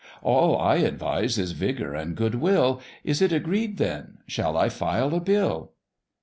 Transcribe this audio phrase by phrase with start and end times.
[0.23, 5.13] All I advise is vigour and good will: Is it agreed then Shall I file
[5.13, 5.73] a bill?"